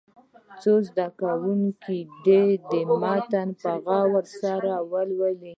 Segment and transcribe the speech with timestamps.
[0.61, 2.43] څو زده کوونکي دې
[3.05, 5.49] متن په غور سره ولولي.